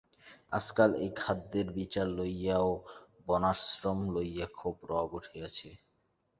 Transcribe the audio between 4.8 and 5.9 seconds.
রব উঠিয়াছে।